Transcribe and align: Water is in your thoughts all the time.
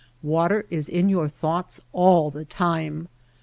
Water 0.23 0.65
is 0.71 0.89
in 0.89 1.09
your 1.09 1.29
thoughts 1.29 1.79
all 1.93 2.31
the 2.31 2.43
time. 2.43 3.07